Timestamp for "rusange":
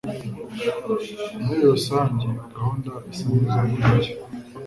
1.71-2.27